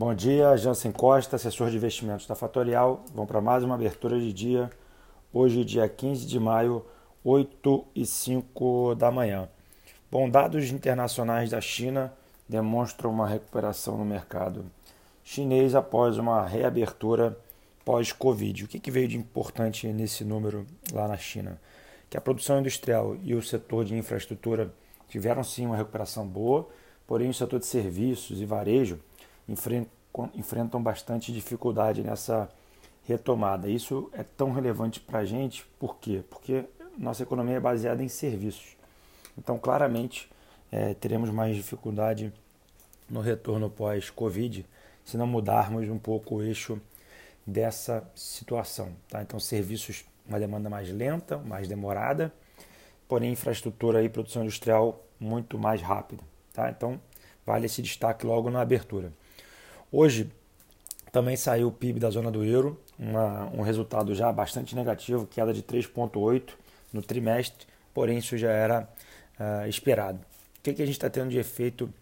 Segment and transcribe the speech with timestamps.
[0.00, 3.04] Bom dia, Jansen Costa, assessor de investimentos da Fatorial.
[3.12, 4.70] Vamos para mais uma abertura de dia.
[5.30, 6.82] Hoje, dia 15 de maio,
[7.22, 9.46] 8 e 5 da manhã.
[10.10, 12.10] Bom, dados internacionais da China
[12.48, 14.64] demonstram uma recuperação no mercado
[15.22, 17.38] chinês após uma reabertura
[17.84, 18.64] pós-Covid.
[18.64, 21.60] O que, que veio de importante nesse número lá na China?
[22.08, 24.72] Que a produção industrial e o setor de infraestrutura
[25.10, 26.66] tiveram sim uma recuperação boa,
[27.06, 28.98] porém o setor de serviços e varejo
[29.50, 32.48] enfrentam bastante dificuldade nessa
[33.04, 33.68] retomada.
[33.68, 36.22] Isso é tão relevante para a gente, por quê?
[36.30, 36.64] Porque
[36.96, 38.76] nossa economia é baseada em serviços.
[39.36, 40.30] Então, claramente,
[40.70, 42.32] é, teremos mais dificuldade
[43.08, 44.64] no retorno pós-Covid
[45.04, 46.80] se não mudarmos um pouco o eixo
[47.46, 48.92] dessa situação.
[49.08, 49.22] Tá?
[49.22, 52.32] Então, serviços, uma demanda mais lenta, mais demorada,
[53.08, 56.22] porém, infraestrutura e produção industrial muito mais rápida.
[56.52, 56.70] Tá?
[56.70, 57.00] Então,
[57.44, 59.12] vale esse destaque logo na abertura.
[59.92, 60.30] Hoje
[61.10, 65.52] também saiu o PIB da zona do euro, uma, um resultado já bastante negativo, queda
[65.52, 66.50] de 3,8%
[66.92, 68.88] no trimestre, porém isso já era
[69.38, 70.18] uh, esperado.
[70.58, 71.92] O que, que a gente está tendo de efeito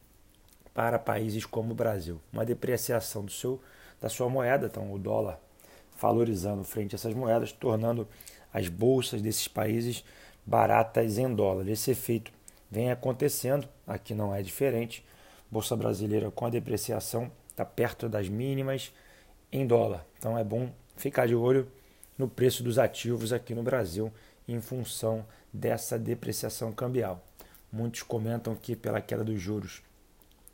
[0.75, 2.21] para países como o Brasil?
[2.31, 3.59] Uma depreciação do seu,
[4.01, 5.41] da sua moeda, então o dólar
[5.99, 8.07] valorizando frente a essas moedas, tornando
[8.53, 10.05] as bolsas desses países
[10.45, 11.67] baratas em dólar.
[11.69, 12.31] Esse efeito
[12.71, 15.05] vem acontecendo, aqui não é diferente.
[15.51, 18.93] Bolsa brasileira com a depreciação está perto das mínimas
[19.51, 20.07] em dólar.
[20.17, 21.69] Então é bom ficar de olho
[22.17, 24.13] no preço dos ativos aqui no Brasil
[24.47, 27.25] em função dessa depreciação cambial.
[27.73, 29.83] Muitos comentam que pela queda dos juros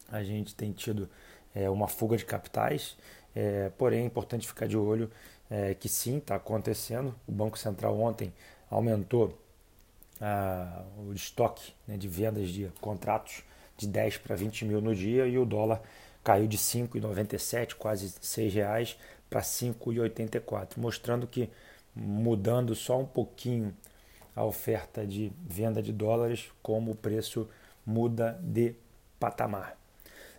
[0.09, 1.09] a gente tem tido
[1.55, 2.97] é, uma fuga de capitais,
[3.35, 5.11] é, porém é importante ficar de olho
[5.51, 7.15] é, que sim, está acontecendo.
[7.27, 8.33] O Banco Central ontem
[8.71, 9.39] aumentou
[10.21, 13.43] ah, o estoque né, de vendas de contratos
[13.77, 15.83] de 10 para 20 mil no dia e o dólar
[16.25, 21.51] caiu de 5,97, quase R$ reais, para 5,84, mostrando que
[21.95, 23.75] mudando só um pouquinho
[24.35, 27.49] a oferta de venda de dólares, como o preço
[27.87, 28.75] muda de
[29.21, 29.77] patamar.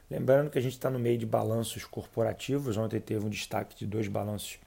[0.09, 3.85] Lembrando que a gente está no meio de balanços corporativos, ontem teve um destaque de
[3.85, 4.59] dois balanços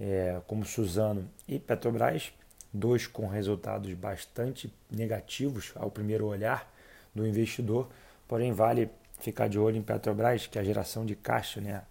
[0.00, 2.32] é, como Suzano e Petrobras,
[2.72, 6.72] dois com resultados bastante negativos ao primeiro olhar
[7.14, 7.88] do investidor,
[8.26, 8.90] porém vale
[9.22, 11.82] ficar de olho em Petrobras, que é a geração de caixa, né?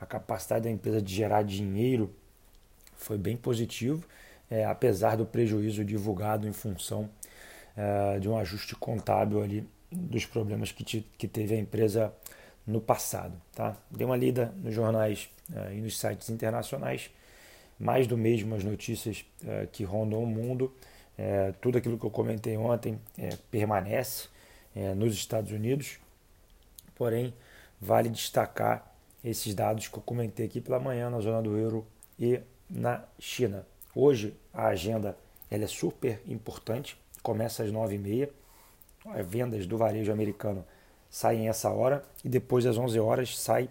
[0.00, 2.14] a capacidade da empresa de gerar dinheiro
[2.96, 4.06] foi bem positivo,
[4.50, 7.08] é, apesar do prejuízo divulgado em função
[7.76, 12.12] é, de um ajuste contábil ali dos problemas que, te, que teve a empresa
[12.66, 13.34] no passado.
[13.54, 13.76] Tá?
[13.90, 17.10] Dê uma lida nos jornais é, e nos sites internacionais,
[17.78, 20.72] mais do mesmo as notícias é, que rondam o mundo.
[21.16, 22.98] É, tudo aquilo que eu comentei ontem
[23.50, 24.28] permanece
[24.96, 26.00] nos Estados Unidos
[26.94, 27.34] porém
[27.80, 31.86] vale destacar esses dados que eu comentei aqui pela manhã na zona do euro
[32.18, 33.66] e na China.
[33.94, 35.16] Hoje a agenda
[35.50, 38.28] ela é super importante, começa às 9h30,
[39.06, 40.64] as vendas do varejo americano
[41.10, 43.68] saem essa hora e depois às 11 horas sai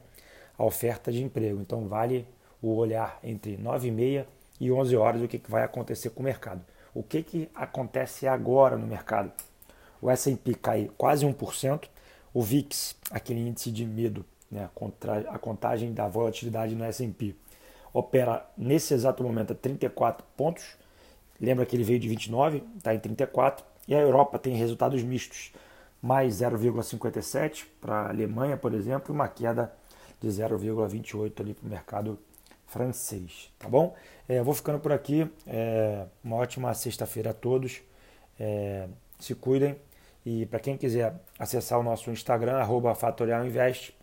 [0.58, 1.60] a oferta de emprego.
[1.60, 2.28] Então vale
[2.62, 4.26] o olhar entre 9h30
[4.60, 6.64] e 11 horas o que, que vai acontecer com o mercado.
[6.94, 9.32] O que, que acontece agora no mercado?
[10.02, 11.90] O S&P cai quase 1%,
[12.34, 14.70] o VIX, aquele índice de medo, né,
[15.30, 17.36] a contagem da volatilidade no S&P,
[17.94, 20.76] opera nesse exato momento a 34 pontos.
[21.40, 23.64] Lembra que ele veio de 29, está em 34.
[23.88, 25.52] E a Europa tem resultados mistos,
[26.02, 29.74] mais 0,57 para a Alemanha, por exemplo, e uma queda
[30.20, 32.20] de 0,28 ali para o mercado
[32.66, 33.96] francês, tá bom?
[34.28, 35.30] É, vou ficando por aqui.
[35.46, 37.82] É, uma ótima sexta-feira a todos.
[38.40, 38.88] É,
[39.20, 39.76] se cuidem
[40.26, 43.94] e para quem quiser acessar o nosso Instagram, arroba fatorialinvest.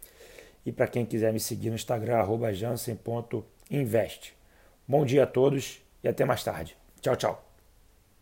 [0.64, 4.34] E para quem quiser me seguir no Instagram, arroba jansen.invest.
[4.86, 6.76] Bom dia a todos e até mais tarde.
[7.00, 7.49] Tchau, tchau.